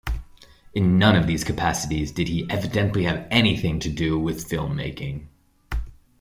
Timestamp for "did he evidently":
2.11-3.03